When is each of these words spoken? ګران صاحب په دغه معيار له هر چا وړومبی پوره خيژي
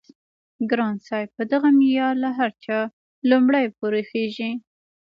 ګران 0.69 0.95
صاحب 1.07 1.29
په 1.37 1.43
دغه 1.51 1.69
معيار 1.77 2.13
له 2.23 2.29
هر 2.37 2.51
چا 2.65 2.77
وړومبی 2.89 3.65
پوره 3.77 4.01
خيژي 4.09 4.51